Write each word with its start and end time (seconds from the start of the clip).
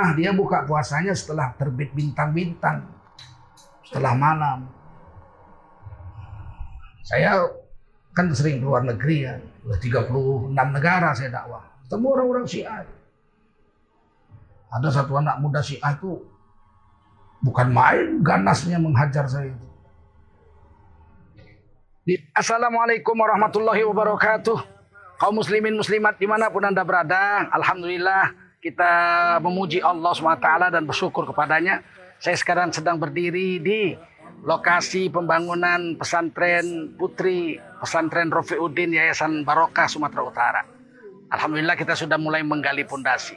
Syiah 0.00 0.16
dia 0.16 0.30
buka 0.32 0.64
puasanya 0.64 1.12
setelah 1.12 1.52
terbit 1.60 1.92
bintang-bintang. 1.92 2.88
Setelah 3.84 4.16
malam. 4.16 4.64
Saya 7.04 7.44
kan 8.16 8.32
sering 8.32 8.64
keluar 8.64 8.80
negeri 8.80 9.28
ya. 9.28 9.36
36 9.60 10.56
negara 10.56 11.12
saya 11.12 11.28
dakwah. 11.28 11.60
Ketemu 11.84 12.06
orang-orang 12.16 12.46
Syiah. 12.48 12.80
Ada 14.72 14.88
satu 14.88 15.20
anak 15.20 15.36
muda 15.36 15.60
Syiah 15.60 15.92
itu 15.92 16.16
bukan 17.44 17.68
main 17.68 18.24
ganasnya 18.24 18.80
menghajar 18.80 19.28
saya 19.28 19.52
itu. 19.52 19.66
Assalamualaikum 22.32 23.20
warahmatullahi 23.20 23.84
wabarakatuh. 23.84 24.58
Kaum 25.20 25.36
muslimin 25.36 25.76
muslimat 25.76 26.16
di 26.16 26.24
mana 26.24 26.48
pun 26.48 26.64
anda 26.64 26.80
berada, 26.80 27.52
Alhamdulillah 27.52 28.49
kita 28.60 28.92
memuji 29.40 29.80
Allah 29.80 30.12
SWT 30.12 30.48
dan 30.76 30.84
bersyukur 30.84 31.24
kepadanya. 31.24 31.80
Saya 32.20 32.36
sekarang 32.36 32.68
sedang 32.68 33.00
berdiri 33.00 33.56
di 33.56 33.96
lokasi 34.44 35.08
pembangunan 35.08 35.96
pesantren 35.96 36.92
putri 36.96 37.56
pesantren 37.80 38.28
Rofiuddin 38.28 38.92
Yayasan 38.92 39.48
Barokah 39.48 39.88
Sumatera 39.88 40.22
Utara. 40.24 40.62
Alhamdulillah 41.32 41.76
kita 41.76 41.96
sudah 41.96 42.20
mulai 42.20 42.44
menggali 42.44 42.84
pondasi 42.84 43.36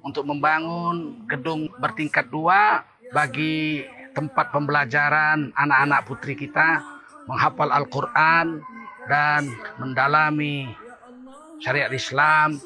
untuk 0.00 0.24
membangun 0.24 1.28
gedung 1.28 1.68
bertingkat 1.76 2.32
dua 2.32 2.84
bagi 3.12 3.84
tempat 4.16 4.48
pembelajaran 4.48 5.52
anak-anak 5.52 6.00
putri 6.08 6.32
kita 6.32 6.80
menghafal 7.28 7.68
Al-Quran 7.68 8.64
dan 9.04 9.52
mendalami 9.76 10.72
syariat 11.60 11.92
Islam 11.92 12.56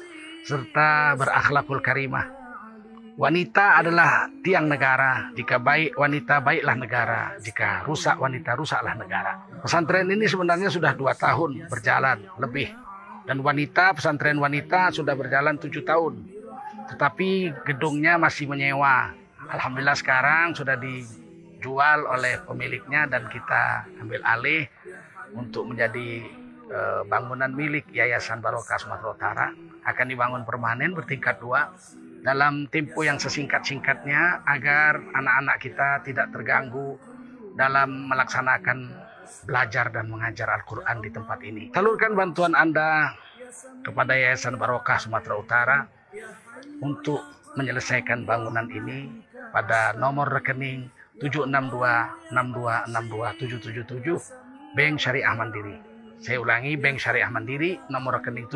serta 0.45 1.15
berakhlakul 1.15 1.81
karimah. 1.81 2.27
Wanita 3.19 3.83
adalah 3.83 4.31
tiang 4.39 4.71
negara. 4.71 5.27
Jika 5.35 5.59
baik 5.59 5.99
wanita, 5.99 6.39
baiklah 6.39 6.75
negara. 6.79 7.21
Jika 7.43 7.83
rusak 7.83 8.15
wanita, 8.15 8.55
rusaklah 8.55 8.95
negara. 8.95 9.43
Pesantren 9.59 10.07
ini 10.07 10.23
sebenarnya 10.23 10.71
sudah 10.71 10.95
dua 10.95 11.11
tahun 11.11 11.67
berjalan 11.67 12.23
lebih. 12.39 12.71
Dan 13.27 13.43
wanita, 13.43 13.91
pesantren 13.99 14.39
wanita 14.39 14.95
sudah 14.95 15.19
berjalan 15.19 15.59
tujuh 15.59 15.83
tahun. 15.83 16.15
Tetapi 16.95 17.59
gedungnya 17.67 18.15
masih 18.15 18.47
menyewa. 18.47 19.11
Alhamdulillah 19.51 19.99
sekarang 19.99 20.55
sudah 20.55 20.79
di 20.79 21.03
dijual 21.59 22.07
oleh 22.07 22.39
pemiliknya 22.47 23.03
dan 23.11 23.27
kita 23.27 23.83
ambil 23.99 24.23
alih 24.23 24.63
untuk 25.35 25.67
menjadi 25.67 26.23
uh, 26.71 27.03
bangunan 27.03 27.51
milik 27.51 27.83
Yayasan 27.91 28.39
Barokah 28.39 28.79
Sumatera 28.79 29.11
Utara 29.11 29.47
akan 29.91 30.07
dibangun 30.09 30.43
permanen 30.45 30.93
bertingkat 30.93 31.41
dua 31.41 31.73
dalam 32.19 32.67
tempo 32.67 33.01
yang 33.01 33.17
sesingkat-singkatnya 33.17 34.43
agar 34.43 34.99
anak-anak 35.15 35.57
kita 35.63 36.03
tidak 36.03 36.27
terganggu 36.35 36.99
dalam 37.55 38.11
melaksanakan 38.11 38.91
belajar 39.45 39.91
dan 39.93 40.09
mengajar 40.09 40.49
Al-Quran 40.51 41.01
di 41.03 41.09
tempat 41.13 41.39
ini. 41.45 41.71
Salurkan 41.71 42.15
bantuan 42.17 42.55
Anda 42.57 43.13
kepada 43.85 44.15
Yayasan 44.15 44.57
Barokah 44.59 44.99
Sumatera 44.99 45.35
Utara 45.37 45.87
untuk 46.83 47.23
menyelesaikan 47.57 48.25
bangunan 48.25 48.69
ini 48.69 49.09
pada 49.49 49.93
nomor 49.97 50.29
rekening 50.29 50.89
762-6262-777 52.31 54.77
Bank 54.77 54.99
Syariah 55.01 55.35
Mandiri. 55.35 55.75
Saya 56.19 56.39
ulangi 56.43 56.77
Bank 56.77 56.99
Syariah 56.99 57.29
Mandiri 57.31 57.79
nomor 57.89 58.13
rekening 58.21 58.47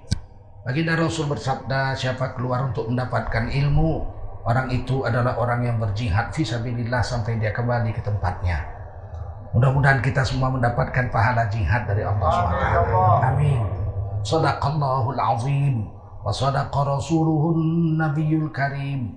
Baginda 0.66 0.98
Rasul 0.98 1.30
bersabda, 1.30 1.94
siapa 1.94 2.34
keluar 2.34 2.66
untuk 2.66 2.90
mendapatkan 2.90 3.54
ilmu, 3.54 4.02
orang 4.50 4.74
itu 4.74 5.06
adalah 5.06 5.38
orang 5.38 5.62
yang 5.62 5.78
berjihad 5.78 6.34
fi 6.34 6.42
sabilillah 6.42 7.06
sampai 7.06 7.38
dia 7.38 7.54
kembali 7.54 7.94
ke 7.94 8.02
tempatnya. 8.02 8.66
Mudah-mudahan 9.54 10.02
kita 10.02 10.26
semua 10.26 10.50
mendapatkan 10.50 11.14
pahala 11.14 11.46
jihad 11.54 11.86
dari 11.86 12.02
Allah 12.02 12.30
SWT. 12.34 12.98
Amin. 13.30 13.62
Sadaqallahul 14.26 15.22
azim 15.22 15.86
wa 16.26 16.34
sadaqa 16.34 16.98
rasuluhun 16.98 18.02
nabiyul 18.02 18.50
karim. 18.50 19.14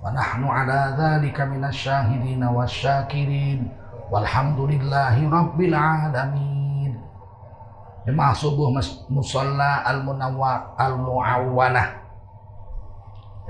Wa 0.00 0.08
nahnu 0.08 0.48
ala 0.48 0.96
dhalika 0.96 1.44
minasyahidin 1.44 2.40
wa 2.40 2.64
syakirin. 2.64 3.68
Walhamdulillahi 4.08 5.28
Rabbil 5.28 5.76
Alamin 5.76 6.57
Jemaah 8.08 8.32
subuh 8.32 8.72
Musalla 9.12 9.84
Al-Munawwar 9.84 10.72
Al-Mu'awwanah. 10.80 12.08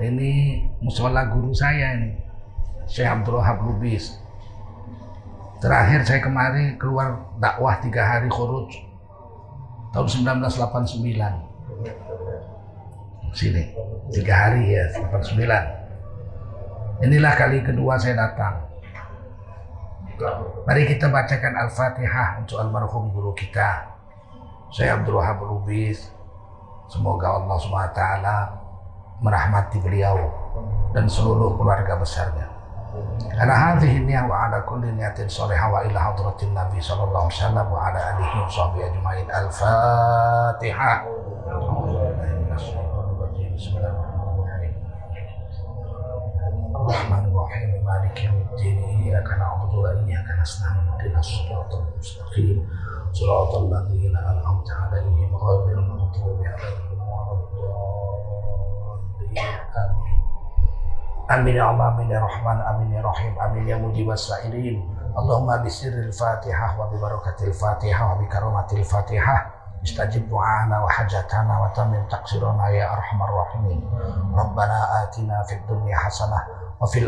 Ini 0.03 0.59
musola 0.83 1.31
guru 1.31 1.55
saya 1.55 1.95
ini 1.95 2.19
Syekh 2.83 3.07
Abdul 3.07 3.39
Wahab 3.39 3.63
Lubis. 3.63 4.19
Terakhir 5.63 6.03
saya 6.03 6.19
kemarin 6.19 6.75
keluar 6.75 7.23
dakwah 7.39 7.79
tiga 7.79 8.03
hari 8.03 8.27
khuruj 8.27 8.83
tahun 9.95 10.43
1989 10.43 11.07
sini 13.31 13.63
tiga 14.11 14.33
hari 14.35 14.75
ya 14.75 14.91
89 15.07 17.07
inilah 17.07 17.33
kali 17.39 17.63
kedua 17.63 17.95
saya 17.95 18.27
datang. 18.27 18.59
Mari 20.67 20.83
kita 20.83 21.07
bacakan 21.07 21.63
Al-Fatihah 21.63 22.43
untuk 22.43 22.59
almarhum 22.59 23.07
guru 23.15 23.31
kita 23.31 23.98
Saya 24.72 24.98
Abdul 24.98 25.16
Wahab 25.20 25.42
Lubis. 25.46 26.10
Semoga 26.90 27.40
Allah 27.40 27.56
SWT 27.56 28.00
merahmati 29.24 29.80
beliau 29.80 30.18
dan 30.92 31.08
seluruh 31.08 31.56
keluarga 31.56 31.96
besarnya. 31.96 32.50
Ala 33.40 33.50
hadhihi 33.50 34.06
niyah 34.06 34.28
wa 34.30 34.46
ala 34.46 34.62
kulli 34.62 34.92
niyatin 34.94 35.26
salihah 35.26 35.66
wa 35.66 35.82
ila 35.82 35.98
hadratin 36.12 36.54
Nabi 36.54 36.78
sallallahu 36.78 37.26
alaihi 37.26 37.40
wasallam 37.40 37.66
wa 37.66 37.80
ala 37.90 37.98
alihi 38.14 38.36
wa 38.38 38.50
sahbihi 38.50 38.84
ajma'in. 38.94 39.26
Al-Fatihah. 39.32 40.96
Bismillahirrahmanirrahim. 43.54 44.74
Rahmanirrahim. 46.74 47.70
Maliki 47.82 48.26
yawmiddin. 48.30 48.94
إياك 49.04 49.28
نعبد 49.38 49.74
وإياك 49.74 50.28
نستعين 50.40 50.88
اهدنا 50.88 51.18
الصراط 51.18 51.74
المستقيم 51.74 52.68
صراط 53.12 53.54
الذين 53.54 54.16
أنعمت 54.16 54.70
عليهم 54.70 55.36
غير 55.36 55.78
المغضوب 55.78 56.44
عليهم 56.44 56.98
ولا 56.98 57.32
الضالين 57.32 59.38
آمين 59.76 60.14
آمين 61.30 61.56
يا 61.56 61.70
الله 61.70 61.88
آمين 61.88 62.10
يا 62.10 62.20
رحمن 62.20 62.60
آمين 62.60 62.92
يا 62.92 63.02
رحيم 63.02 63.40
آمين 63.40 63.68
يا 63.68 63.76
مجيب 63.76 64.10
السائلين 64.10 64.94
Allahumma 65.14 65.62
bisirril 65.62 66.10
fatihah 66.10 66.74
wa 66.74 66.90
bibarakatil 66.90 67.54
fatihah 67.54 68.02
wa 68.02 68.18
bikaromatil 68.18 68.82
fatihah 68.82 69.46
istajib 69.86 70.26
du'ana 70.26 70.82
wa 70.82 70.90
hajatana 70.90 71.54
wa 71.54 71.70
tamim 71.70 72.02
taqsirana 72.10 72.66
ya 72.74 72.90
arhamar 72.90 73.30
rahimin 73.30 73.78
Rabbana 74.34 75.06
atina 75.06 75.46
fid 75.46 75.62
dunya 75.70 75.94
hasanah 75.94 76.42
wa 76.82 76.86
fil 76.90 77.06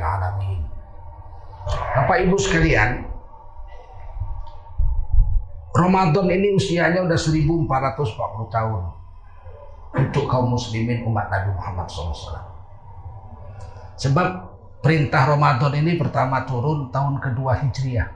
alamin 0.00 0.60
Bapak 1.68 2.16
Ibu 2.26 2.36
sekalian 2.40 3.12
Ramadan 5.72 6.28
ini 6.28 6.52
usianya 6.52 7.00
udah 7.00 7.16
1440 7.16 8.52
tahun 8.52 8.82
untuk 9.92 10.24
kaum 10.28 10.52
muslimin 10.52 11.00
umat 11.08 11.32
Nabi 11.32 11.48
Muhammad 11.56 11.88
SAW. 11.88 12.44
Sebab 13.96 14.28
perintah 14.84 15.32
Ramadan 15.32 15.72
ini 15.80 15.96
pertama 15.96 16.44
turun 16.44 16.92
tahun 16.92 17.16
kedua 17.24 17.56
Hijriah. 17.64 18.08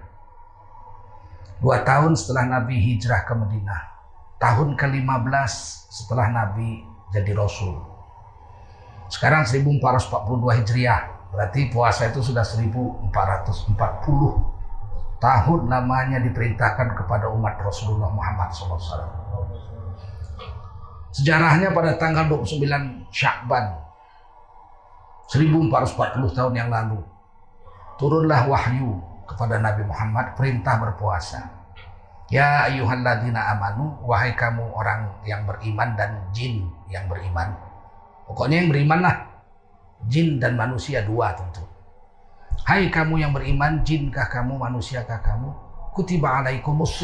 Dua 1.57 1.81
tahun 1.81 2.13
setelah 2.13 2.61
Nabi 2.61 2.77
hijrah 2.77 3.25
ke 3.25 3.33
Madinah. 3.33 3.96
Tahun 4.37 4.77
ke-15 4.77 5.53
setelah 5.89 6.29
Nabi 6.29 6.85
jadi 7.13 7.33
Rasul. 7.33 7.81
Sekarang 9.09 9.49
1442 9.49 10.59
Hijriah. 10.61 11.17
Berarti 11.33 11.69
puasa 11.73 12.09
itu 12.09 12.21
sudah 12.23 12.45
1440 12.45 13.13
tahun 15.17 15.61
namanya 15.69 16.21
diperintahkan 16.21 16.93
kepada 16.93 17.33
umat 17.33 17.57
Rasulullah 17.61 18.13
Muhammad 18.13 18.53
SAW. 18.53 19.09
Sejarahnya 21.17 21.73
pada 21.73 21.97
tanggal 21.97 22.29
29 22.29 23.09
Syakban 23.09 23.73
1440 25.33 26.37
tahun 26.37 26.53
yang 26.53 26.69
lalu 26.69 27.01
turunlah 27.97 28.45
wahyu 28.45 29.01
kepada 29.25 29.59
Nabi 29.59 29.83
Muhammad 29.89 30.37
perintah 30.37 30.77
berpuasa. 30.77 31.56
Ya 32.27 32.67
ayyuhalladzina 32.67 33.55
amanu 33.55 34.03
wahai 34.03 34.35
kamu 34.35 34.75
orang 34.75 35.15
yang 35.23 35.47
beriman 35.47 35.95
dan 35.95 36.27
jin 36.35 36.67
yang 36.91 37.07
beriman. 37.07 37.55
Pokoknya 38.27 38.67
yang 38.67 38.71
beriman 38.75 39.01
lah. 39.03 39.17
Jin 40.11 40.43
dan 40.43 40.59
manusia 40.59 41.07
dua 41.07 41.33
tentu. 41.39 41.63
Hai 42.67 42.91
kamu 42.91 43.23
yang 43.23 43.31
beriman, 43.31 43.87
jinkah 43.87 44.27
kamu, 44.27 44.59
manusiakah 44.59 45.23
kamu? 45.23 45.55
Kutiba 45.95 46.43
alaikumus 46.43 46.99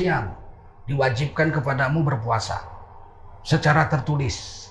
Diwajibkan 0.82 1.54
kepadamu 1.54 2.02
berpuasa 2.02 2.58
secara 3.46 3.86
tertulis. 3.86 4.66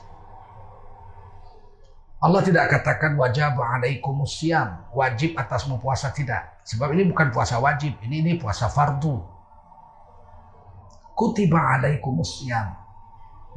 Allah 2.22 2.44
tidak 2.46 2.70
katakan 2.70 3.18
wajib 3.18 3.58
alaikum 3.58 4.22
siam, 4.30 4.86
wajib 4.94 5.34
atasmu 5.34 5.82
puasa 5.82 6.12
tidak. 6.14 6.62
Sebab 6.68 6.94
ini 6.94 7.10
bukan 7.10 7.34
puasa 7.34 7.58
wajib, 7.58 7.98
ini 8.06 8.22
ini 8.22 8.32
puasa 8.38 8.70
fardu. 8.70 9.41
Kutiba 11.16 11.78
alaikum 11.78 12.24
siam. 12.24 12.76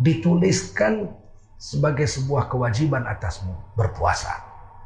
Dituliskan 0.01 1.07
sebagai 1.55 2.05
sebuah 2.05 2.51
kewajiban 2.51 3.07
atasmu 3.09 3.55
berpuasa. 3.79 4.43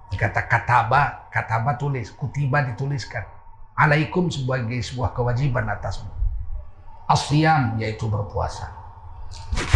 Kata 0.09 0.49
kataba, 0.49 1.29
kataba 1.29 1.77
tulis, 1.77 2.13
kutiba 2.15 2.65
dituliskan. 2.65 3.25
Alaikum 3.77 4.33
sebagai 4.33 4.81
sebuah 4.81 5.13
kewajiban 5.13 5.69
atasmu. 5.69 6.11
Asyam 7.09 7.77
yaitu 7.81 8.09
berpuasa. 8.09 8.73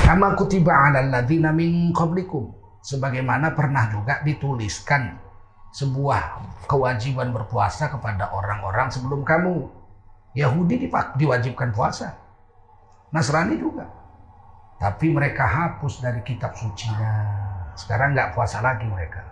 Kama 0.04 0.34
kutiba 0.36 0.72
'alal 0.72 1.12
ladzina 1.12 1.52
min 1.52 1.92
qablikum. 1.92 2.54
Sebagaimana 2.82 3.54
pernah 3.54 3.86
juga 3.94 4.18
dituliskan 4.26 5.14
sebuah 5.70 6.42
kewajiban 6.66 7.30
berpuasa 7.30 7.88
kepada 7.88 8.34
orang-orang 8.34 8.90
sebelum 8.90 9.22
kamu. 9.22 9.70
Yahudi 10.34 10.90
diwajibkan 11.16 11.70
puasa. 11.76 12.21
Nasrani 13.12 13.61
juga. 13.61 13.85
Tapi 14.81 15.12
mereka 15.12 15.47
hapus 15.47 16.03
dari 16.03 16.25
kitab 16.26 16.56
sucinya. 16.59 17.12
Sekarang 17.79 18.17
nggak 18.17 18.35
puasa 18.35 18.59
lagi 18.64 18.88
mereka. 18.88 19.23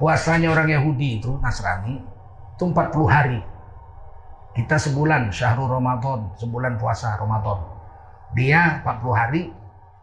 Puasanya 0.00 0.50
orang 0.50 0.70
Yahudi 0.70 1.22
itu, 1.22 1.38
Nasrani, 1.38 2.02
itu 2.54 2.64
40 2.64 3.06
hari. 3.06 3.38
Kita 4.56 4.74
sebulan, 4.74 5.30
syahrul 5.30 5.70
Ramadan, 5.70 6.34
sebulan 6.34 6.78
puasa 6.82 7.14
Ramadan. 7.14 7.62
Dia 8.34 8.82
40 8.82 9.14
hari 9.14 9.42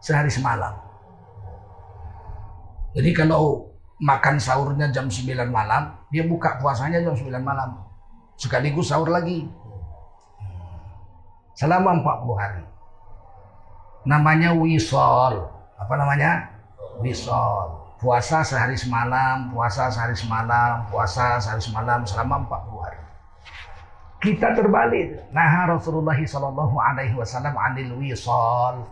sehari 0.00 0.32
semalam. 0.32 0.72
Jadi 2.96 3.12
kalau 3.12 3.68
makan 4.00 4.40
sahurnya 4.40 4.88
jam 4.88 5.08
9 5.08 5.52
malam, 5.52 5.92
dia 6.08 6.24
buka 6.24 6.56
puasanya 6.56 7.04
jam 7.04 7.12
9 7.12 7.28
malam. 7.44 7.84
Sekaligus 8.36 8.88
sahur 8.88 9.12
lagi. 9.12 9.44
Selama 11.56 11.96
40 12.04 12.36
hari. 12.36 12.64
Namanya 14.04 14.52
wisol. 14.52 15.48
Apa 15.80 15.94
namanya? 15.96 16.52
Wisol. 17.00 17.96
Puasa 17.96 18.44
sehari 18.44 18.76
semalam, 18.76 19.48
puasa 19.56 19.88
sehari 19.88 20.12
semalam, 20.12 20.84
puasa 20.92 21.40
sehari 21.40 21.64
semalam 21.64 22.04
selama 22.04 22.44
40 22.44 22.84
hari. 22.84 23.00
Kita 24.20 24.52
terbalik. 24.52 25.32
Nah 25.32 25.64
Rasulullah 25.64 26.16
Shallallahu 26.16 26.76
Alaihi 26.76 27.16
Wasallam 27.16 27.56
anil 27.56 27.96
wisol. 27.96 28.84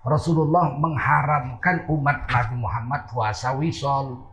Rasulullah 0.00 0.72
mengharamkan 0.72 1.84
umat 1.90 2.24
Nabi 2.32 2.56
Muhammad 2.56 3.04
puasa 3.12 3.52
wisol. 3.60 4.24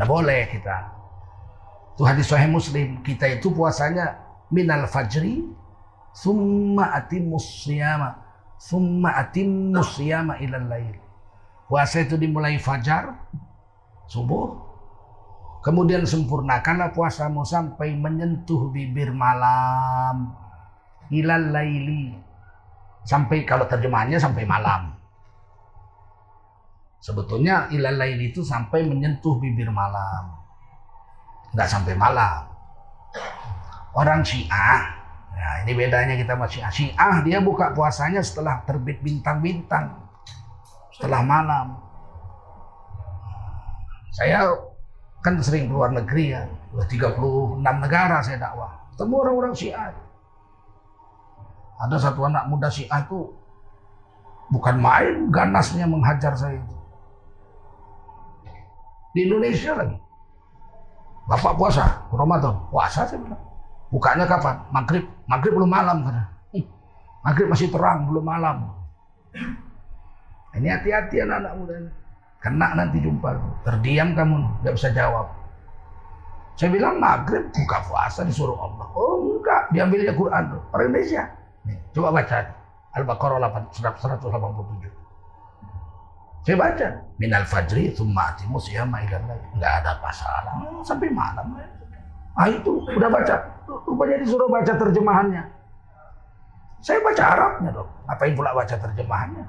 Nah 0.00 0.06
boleh 0.08 0.48
kita. 0.48 0.96
Itu 1.92 2.08
hadis 2.08 2.32
Sahih 2.32 2.48
Muslim. 2.48 3.04
Kita 3.04 3.28
itu 3.28 3.52
puasanya 3.52 4.16
minal 4.48 4.88
fajri 4.88 5.44
summa 6.14 6.94
atimus 6.94 7.66
siyama 7.66 8.22
summa 8.54 9.18
atimus 9.18 9.98
siyama 9.98 10.38
ilal 10.38 10.70
lail. 10.70 10.96
Puasa 11.66 12.06
itu 12.06 12.14
dimulai 12.14 12.60
fajar 12.62 13.18
subuh 14.06 14.64
Kemudian 15.64 16.04
sempurnakanlah 16.04 16.92
puasamu 16.92 17.40
sampai 17.40 17.96
menyentuh 17.96 18.68
bibir 18.68 19.16
malam. 19.16 20.36
Ilal 21.08 21.56
laili. 21.56 22.12
Sampai 23.08 23.48
kalau 23.48 23.64
terjemahannya 23.64 24.20
sampai 24.20 24.44
malam. 24.44 24.92
Sebetulnya 27.00 27.72
ilal 27.72 27.96
laili 27.96 28.28
itu 28.28 28.44
sampai 28.44 28.84
menyentuh 28.84 29.40
bibir 29.40 29.72
malam. 29.72 30.36
Enggak 31.56 31.72
sampai 31.72 31.96
malam. 31.96 32.44
Orang 33.96 34.20
Syiah, 34.20 34.93
ya 35.34 35.66
ini 35.66 35.72
bedanya 35.74 36.14
kita 36.14 36.38
sama 36.38 36.46
Syiah. 36.46 37.14
Dia 37.26 37.38
buka 37.42 37.74
puasanya 37.74 38.22
setelah 38.22 38.62
terbit 38.64 39.02
bintang-bintang. 39.02 39.98
Setelah 40.94 41.20
malam. 41.26 41.66
Saya 44.14 44.46
kan 45.18 45.34
sering 45.42 45.66
keluar 45.66 45.90
negeri 45.90 46.38
ya, 46.38 46.46
udah 46.70 46.86
36 46.86 47.58
negara 47.58 48.22
saya 48.22 48.38
dakwah. 48.38 48.70
Ketemu 48.94 49.14
orang-orang 49.26 49.54
Syiah. 49.56 49.90
Ada 51.82 51.96
satu 51.98 52.22
anak 52.30 52.46
muda 52.46 52.70
Syiah 52.70 53.02
itu 53.02 53.34
bukan 54.54 54.78
main 54.78 55.32
ganasnya 55.34 55.90
menghajar 55.90 56.36
saya 56.38 56.62
itu. 56.62 56.76
Di 59.14 59.26
Indonesia 59.26 59.74
lagi. 59.74 59.98
Bapak 61.26 61.58
puasa, 61.58 62.06
Ramadan. 62.14 62.54
Puasa 62.70 63.02
saya 63.02 63.18
bilang. 63.18 63.42
Bukanya 63.92 64.24
kapan? 64.24 64.56
Maghrib. 64.70 65.04
Maghrib 65.28 65.52
belum 65.56 65.70
malam 65.70 65.98
kan. 66.04 66.16
Maghrib 67.24 67.48
masih 67.48 67.72
terang, 67.72 68.04
belum 68.04 68.20
malam. 68.20 68.68
Ini 70.54 70.68
hati-hati 70.70 71.24
anak-anak 71.24 71.52
muda. 71.56 71.74
Kena 72.44 72.68
nanti 72.76 73.00
jumpa. 73.00 73.32
Terdiam 73.64 74.12
kamu, 74.12 74.60
nggak 74.60 74.74
bisa 74.76 74.92
jawab. 74.92 75.32
Saya 76.54 76.70
bilang 76.70 77.02
maghrib 77.02 77.50
buka 77.50 77.82
puasa 77.88 78.22
disuruh 78.22 78.54
Allah. 78.54 78.86
Oh 78.94 79.40
enggak, 79.40 79.72
diambilnya 79.74 80.14
Quran. 80.14 80.54
Orang 80.70 80.86
Indonesia. 80.92 81.26
Nih, 81.66 81.80
coba 81.96 82.14
baca. 82.20 82.38
Al-Baqarah 82.94 83.42
187. 83.74 84.86
Saya 86.46 86.56
baca. 86.60 86.88
Minal 87.18 87.42
fajri 87.48 87.90
thumma 87.90 88.30
atimu 88.36 88.60
siyama 88.60 89.02
ilan 89.02 89.34
Enggak 89.56 89.72
ada 89.82 89.98
masalah. 89.98 90.54
Hmm, 90.62 90.84
sampai 90.86 91.10
malam. 91.10 91.56
Ah 92.34 92.50
itu, 92.50 92.82
udah 92.82 93.10
baca. 93.10 93.36
Rupanya 93.86 94.16
disuruh 94.20 94.50
baca 94.50 94.72
terjemahannya. 94.74 95.42
Saya 96.84 97.00
baca 97.00 97.24
Arabnya 97.24 97.70
dong. 97.72 97.90
Ngapain 98.04 98.34
pula 98.36 98.50
baca 98.52 98.74
terjemahannya? 98.76 99.44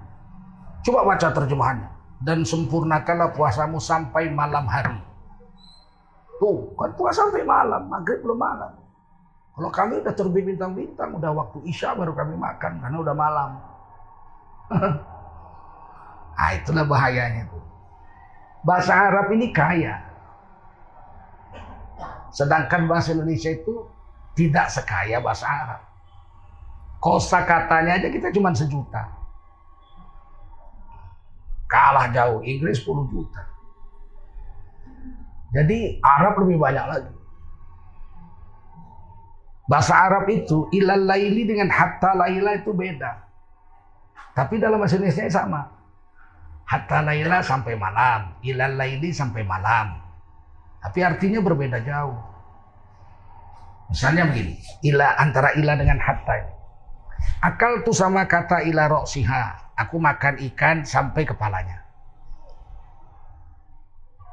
Coba 0.86 1.01
baca 1.01 1.27
terjemahannya 1.34 1.89
dan 2.22 2.48
sempurnakanlah 2.48 3.34
puasamu 3.36 3.82
sampai 3.82 4.32
malam 4.32 4.63
hari. 4.70 4.96
Tuh, 6.39 6.72
kan 6.75 6.92
puasa 6.96 7.27
sampai 7.27 7.44
malam, 7.48 7.88
maghrib 7.88 8.20
belum 8.24 8.39
malam. 8.39 8.72
Kalau 9.56 9.72
kami 9.72 10.04
udah 10.04 10.12
terbit 10.12 10.44
bintang-bintang, 10.44 11.15
udah 11.15 11.32
waktu 11.32 11.63
isya 11.63 11.96
baru 11.96 12.12
kami 12.12 12.36
makan 12.36 12.84
karena 12.84 12.98
udah 13.00 13.15
malam. 13.15 13.50
Nah, 16.36 16.51
itulah 16.60 16.84
bahayanya 16.84 17.48
tuh. 17.48 17.63
Bahasa 18.68 18.92
Arab 18.92 19.32
ini 19.32 19.56
kaya. 19.56 19.96
Sedangkan 22.36 22.92
bahasa 22.92 23.15
Indonesia 23.15 23.48
itu 23.48 23.88
tidak 24.36 24.68
sekaya 24.68 25.24
bahasa 25.24 25.48
Arab. 25.48 25.82
Kosa 27.00 27.48
katanya 27.48 27.96
aja 27.96 28.12
kita 28.12 28.27
cuma 28.36 28.51
sejuta. 28.51 29.08
Kalah 31.72 32.12
jauh, 32.12 32.44
Inggris 32.44 32.84
10 32.84 33.08
juta. 33.08 33.42
Jadi 35.56 36.04
Arab 36.04 36.44
lebih 36.44 36.60
banyak 36.60 36.86
lagi. 36.86 37.13
Bahasa 39.65 39.96
Arab 39.96 40.27
itu 40.30 40.68
ilal 40.75 41.08
laili 41.08 41.48
dengan 41.48 41.72
hatta 41.72 42.13
laila 42.13 42.60
itu 42.60 42.75
beda. 42.75 43.18
Tapi 44.36 44.60
dalam 44.60 44.77
bahasa 44.77 45.00
Indonesia 45.00 45.32
sama. 45.32 45.72
Hatta 46.68 47.00
laila 47.00 47.39
sampai 47.39 47.80
malam, 47.80 48.36
ilal 48.44 48.75
laili 48.75 49.15
sampai 49.15 49.42
malam. 49.48 50.05
Tapi 50.86 51.00
artinya 51.01 51.42
berbeda 51.42 51.82
jauh. 51.82 52.13
Misalnya 53.89 54.30
begini, 54.30 54.62
ila 54.86 55.18
antara 55.18 55.58
ila 55.58 55.74
dengan 55.74 55.98
hatta. 55.98 56.46
Akal 57.42 57.82
tuh 57.82 57.94
sama 57.94 58.30
kata 58.30 58.62
ila 58.70 58.86
roksiha. 58.86 59.74
Aku 59.82 59.98
makan 59.98 60.38
ikan 60.54 60.86
sampai 60.86 61.25
kepalanya. 61.25 61.82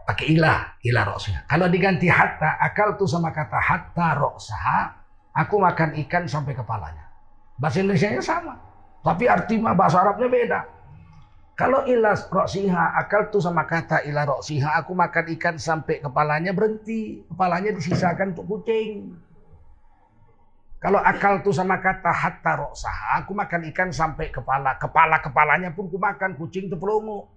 Pakai 0.04 0.36
ilah, 0.36 0.76
ilah 0.84 1.04
roksiha. 1.08 1.48
Kalau 1.48 1.72
diganti 1.72 2.12
hatta, 2.12 2.60
akal 2.60 3.00
tuh 3.00 3.08
sama 3.08 3.32
kata 3.32 3.56
hatta 3.56 4.08
roksaha. 4.20 4.80
Aku 5.32 5.56
makan 5.56 5.96
ikan 6.04 6.28
sampai 6.28 6.52
kepalanya. 6.52 7.08
Bahasa 7.56 7.80
Indonesia 7.80 8.20
sama. 8.20 8.60
Tapi 9.00 9.24
arti 9.24 9.56
bahasa 9.56 10.04
Arabnya 10.04 10.28
beda. 10.28 10.60
Kalau 11.52 11.84
ilah 11.84 12.16
roksiha, 12.16 12.96
akal 12.96 13.28
tuh 13.28 13.44
sama 13.44 13.68
kata 13.68 14.08
ilah 14.08 14.24
roksiha. 14.24 14.80
Aku 14.80 14.96
makan 14.96 15.36
ikan 15.36 15.56
sampai 15.60 16.00
kepalanya 16.00 16.56
berhenti. 16.56 17.28
Kepalanya 17.28 17.76
disisakan 17.76 18.32
untuk 18.32 18.48
kucing. 18.48 19.12
Kalau 20.82 20.98
akal 20.98 21.46
tuh 21.46 21.54
sama 21.54 21.78
kata 21.78 22.10
hatta 22.10 22.58
roksaha, 22.58 23.22
aku 23.22 23.38
makan 23.38 23.70
ikan 23.70 23.94
sampai 23.94 24.34
kepala. 24.34 24.74
Kepala-kepalanya 24.82 25.70
pun 25.70 25.86
ku 25.86 25.94
makan, 25.94 26.34
kucing 26.34 26.66
tuh 26.66 26.74
pelungu. 26.74 27.30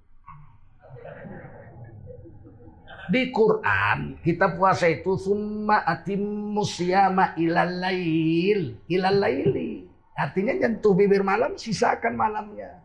Di 3.06 3.30
Quran 3.30 4.18
kita 4.26 4.58
puasa 4.58 4.90
itu 4.90 5.14
summa 5.14 5.86
atim 5.86 6.26
musyama 6.58 7.38
ilal 7.38 7.86
lail, 7.86 8.82
ilal 8.90 9.20
laili. 9.22 9.86
Artinya 10.18 10.66
nyentuh 10.66 10.98
bibir 10.98 11.22
malam, 11.22 11.54
sisakan 11.54 12.18
malamnya. 12.18 12.85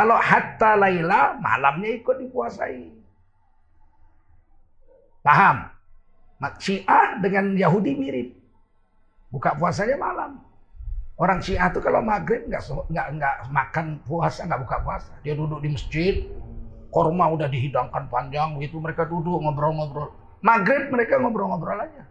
Kalau 0.00 0.16
hatta 0.16 0.80
laila, 0.80 1.36
malamnya 1.44 1.92
ikut 2.00 2.24
dipuasai. 2.24 2.88
Paham? 5.20 5.68
Syiah 6.56 7.20
dengan 7.20 7.52
Yahudi 7.52 7.92
mirip. 8.00 8.32
Buka 9.28 9.52
puasanya 9.60 10.00
malam. 10.00 10.40
Orang 11.20 11.44
Syiah 11.44 11.68
itu 11.68 11.84
kalau 11.84 12.00
maghrib 12.00 12.48
nggak 12.48 12.64
nggak 12.88 13.06
nggak 13.20 13.34
makan 13.52 14.00
puasa 14.08 14.48
nggak 14.48 14.64
buka 14.64 14.76
puasa. 14.80 15.12
Dia 15.20 15.36
duduk 15.36 15.60
di 15.60 15.68
masjid, 15.68 16.24
korma 16.88 17.28
udah 17.36 17.52
dihidangkan 17.52 18.08
panjang 18.08 18.56
begitu 18.56 18.80
mereka 18.80 19.04
duduk 19.04 19.36
ngobrol-ngobrol. 19.36 20.16
Maghrib 20.40 20.88
mereka 20.88 21.20
ngobrol-ngobrol 21.20 21.76
aja. 21.76 22.08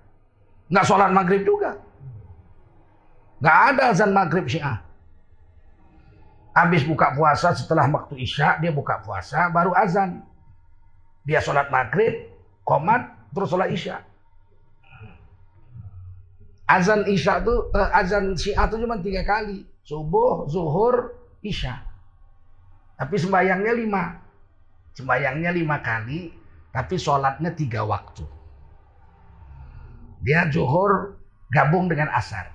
Nggak 0.69 0.86
sholat 0.86 1.10
maghrib 1.10 1.41
juga. 1.41 1.74
Nggak 3.41 3.58
ada 3.74 3.84
azan 3.98 4.13
maghrib 4.13 4.46
syiah. 4.46 4.77
Habis 6.60 6.84
buka 6.84 7.16
puasa 7.16 7.56
setelah 7.56 7.88
waktu 7.88 8.20
isya 8.20 8.60
dia 8.60 8.75
buka 8.75 9.00
puasa 9.00 9.48
baru 9.48 9.72
azan. 9.72 10.28
Dia 11.24 11.39
sholat 11.39 11.72
maghrib, 11.72 12.28
komat, 12.68 13.32
terus 13.32 13.48
sholat 13.48 13.72
isya. 13.72 14.04
Azan 16.68 17.08
isya 17.08 17.39
tuh, 17.48 17.72
eh, 17.72 17.89
azan 17.96 18.36
syiah 18.36 18.68
itu 18.68 18.75
cuma 18.75 19.00
tiga 19.00 19.24
kali. 19.24 19.63
Subuh, 19.88 20.51
zuhur, 20.51 21.16
isya. 21.39 21.80
Tapi 23.00 23.16
sembayangnya 23.16 23.74
lima. 23.80 24.20
Sembayangnya 25.00 25.56
lima 25.56 25.80
kali, 25.80 26.30
tapi 26.75 27.00
sholatnya 27.00 27.56
tiga 27.56 27.88
waktu. 27.88 28.28
Dia 30.20 30.51
zuhur 30.51 31.24
gabung 31.48 31.88
dengan 31.88 32.12
asar. 32.12 32.51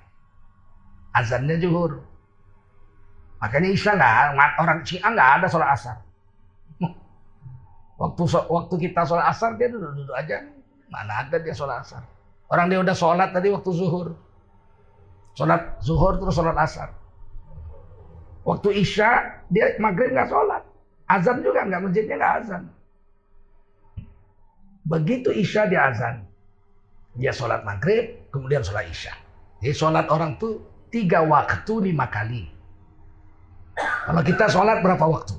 Azannya 1.09 1.57
zuhur. 1.57 2.05
Makanya 3.39 3.69
Isya 3.71 3.91
nggak, 3.99 4.51
orang 4.59 4.79
Syiah 4.87 5.11
nggak 5.11 5.29
ada 5.39 5.47
sholat 5.51 5.69
asar. 5.75 5.97
Waktu 7.95 8.23
waktu 8.51 8.75
kita 8.75 9.07
sholat 9.07 9.25
asar 9.31 9.55
dia 9.55 9.71
duduk-duduk 9.71 10.15
aja. 10.15 10.43
Mana 10.91 11.23
ada 11.23 11.37
dia 11.39 11.55
sholat 11.55 11.83
asar. 11.83 12.03
Orang 12.51 12.67
dia 12.67 12.79
udah 12.83 12.95
sholat 12.95 13.31
tadi 13.31 13.47
waktu 13.51 13.71
zuhur. 13.71 14.15
Sholat 15.35 15.79
zuhur 15.79 16.19
terus 16.19 16.35
sholat 16.35 16.55
asar. 16.59 16.91
Waktu 18.45 18.69
Isya 18.83 19.09
dia 19.47 19.79
maghrib 19.79 20.11
nggak 20.11 20.29
sholat. 20.29 20.63
Azan 21.07 21.41
juga 21.41 21.63
nggak 21.65 21.81
masjidnya 21.87 22.15
nggak 22.19 22.33
azan. 22.43 22.63
Begitu 24.85 25.29
Isya 25.33 25.65
dia 25.71 25.81
azan. 25.89 26.15
Dia 27.15 27.31
sholat 27.31 27.63
maghrib, 27.63 28.27
kemudian 28.29 28.61
sholat 28.61 28.91
Isya. 28.91 29.15
Jadi 29.63 29.73
sholat 29.73 30.05
orang 30.11 30.35
tuh 30.35 30.61
tiga 30.91 31.23
waktu 31.23 31.89
lima 31.89 32.11
kali. 32.11 32.54
Kalau 33.75 34.21
kita 34.23 34.45
sholat 34.47 34.79
berapa 34.79 35.03
waktu? 35.03 35.35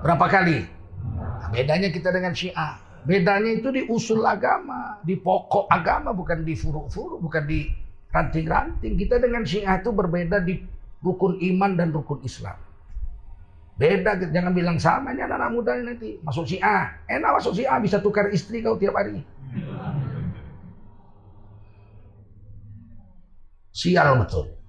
Berapa 0.00 0.26
kali? 0.32 0.64
Nah, 1.12 1.48
bedanya 1.52 1.92
kita 1.92 2.08
dengan 2.08 2.32
Syiah. 2.32 2.80
Bedanya 3.04 3.56
itu 3.56 3.68
di 3.72 3.84
usul 3.88 4.24
agama, 4.24 5.00
di 5.04 5.16
pokok 5.16 5.68
agama, 5.68 6.12
bukan 6.12 6.44
di 6.44 6.52
furu-furu, 6.56 7.20
bukan 7.20 7.44
di 7.44 7.68
ranting-ranting. 8.12 8.96
Kita 8.96 9.20
dengan 9.20 9.44
Syiah 9.44 9.80
itu 9.80 9.92
berbeda 9.92 10.40
di 10.40 10.60
rukun 11.00 11.40
iman 11.40 11.76
dan 11.76 11.92
rukun 11.92 12.20
Islam. 12.24 12.56
Beda, 13.80 14.12
jangan 14.20 14.52
bilang 14.52 14.76
sama 14.76 15.16
ini 15.16 15.24
anak-anak 15.24 15.50
muda 15.56 15.72
nanti 15.80 16.20
masuk 16.20 16.44
si 16.44 16.60
A. 16.60 17.00
Enak 17.08 17.40
masuk 17.40 17.56
si 17.56 17.64
A 17.64 17.80
bisa 17.80 17.96
tukar 17.96 18.28
istri 18.28 18.60
kau 18.60 18.76
tiap 18.76 18.92
hari. 18.92 19.24
Sial 23.72 24.20
betul. 24.20 24.59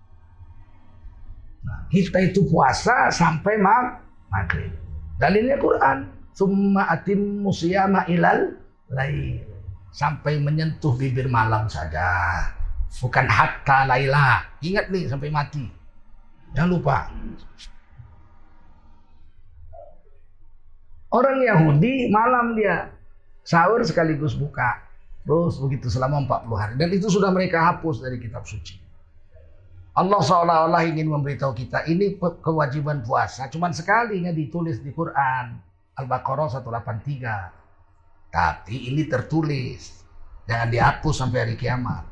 Kita 1.92 2.18
itu 2.24 2.48
puasa 2.48 3.12
sampai 3.12 3.60
mag 3.60 4.02
maghrib. 4.32 4.72
Dalilnya 5.20 5.60
Quran. 5.60 6.10
Summa 6.32 6.88
atim 6.88 7.44
musyama 7.44 8.08
ilal 8.08 8.56
lain. 8.90 9.44
Sampai 9.92 10.40
menyentuh 10.40 10.96
bibir 10.96 11.28
malam 11.28 11.68
saja. 11.68 12.08
Bukan 12.90 13.28
hatta 13.28 13.86
laila. 13.86 14.42
Ingat 14.64 14.88
nih 14.90 15.12
sampai 15.12 15.30
mati. 15.30 15.68
Jangan 16.56 16.72
lupa. 16.72 16.98
Orang 21.12 21.44
Yahudi 21.44 22.08
malam 22.08 22.56
dia 22.56 22.90
sahur 23.44 23.84
sekaligus 23.84 24.34
buka. 24.34 24.80
Terus 25.22 25.62
begitu 25.62 25.92
selama 25.92 26.24
40 26.26 26.56
hari. 26.58 26.74
Dan 26.80 26.90
itu 26.96 27.12
sudah 27.12 27.30
mereka 27.30 27.62
hapus 27.62 28.02
dari 28.02 28.18
kitab 28.18 28.48
suci. 28.48 28.81
Allah 29.92 30.24
seolah-olah 30.24 30.88
ingin 30.88 31.12
memberitahu 31.12 31.52
kita 31.52 31.84
ini 31.92 32.16
kewajiban 32.16 33.04
puasa. 33.04 33.52
Cuman 33.52 33.76
sekali 33.76 34.24
nggak 34.24 34.38
ditulis 34.40 34.80
di 34.80 34.96
Quran. 34.96 35.60
Al-Baqarah 36.00 36.48
183. 36.48 38.32
Tapi 38.32 38.76
ini 38.88 39.04
tertulis. 39.12 40.00
Jangan 40.48 40.72
dihapus 40.72 41.16
sampai 41.20 41.40
hari 41.44 41.56
kiamat. 41.60 42.08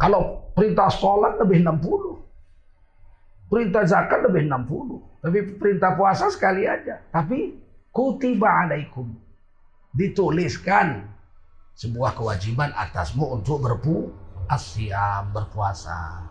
Kalau 0.00 0.48
perintah 0.56 0.88
sholat 0.88 1.36
lebih 1.36 1.60
60. 1.68 3.52
Perintah 3.52 3.84
zakat 3.84 4.24
lebih 4.24 4.48
60. 4.48 5.20
Tapi 5.20 5.38
perintah 5.60 5.92
puasa 6.00 6.32
sekali 6.32 6.64
aja. 6.64 7.04
Tapi 7.12 7.60
kutiba 7.92 8.64
alaikum. 8.64 9.12
Dituliskan 9.92 11.04
sebuah 11.76 12.16
kewajiban 12.16 12.72
atasmu 12.72 13.36
untuk 13.36 13.60
berpu 13.60 14.08
asyam 14.50 15.30
berpuasa. 15.30 16.26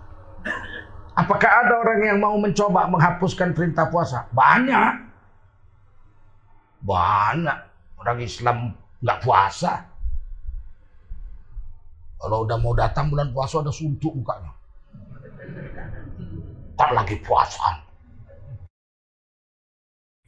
Apakah 1.16 1.52
ada 1.66 1.74
orang 1.84 2.00
yang 2.00 2.20
mau 2.20 2.36
mencoba 2.40 2.88
menghapuskan 2.88 3.52
perintah 3.52 3.92
puasa? 3.92 4.28
Banyak. 4.32 4.94
Banyak. 6.84 7.60
Orang 8.00 8.20
Islam 8.24 8.72
nggak 9.04 9.20
puasa. 9.24 9.84
Kalau 12.20 12.44
udah 12.44 12.58
mau 12.60 12.76
datang 12.76 13.12
bulan 13.12 13.32
puasa 13.32 13.64
ada 13.64 13.72
suntuk 13.72 14.12
mukanya. 14.16 14.52
Tak 16.76 16.92
lagi 16.96 17.20
puasa. 17.20 17.89